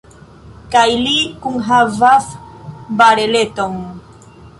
[0.75, 1.11] Kaj li
[1.43, 2.31] kunhavas
[3.03, 3.77] bareleton.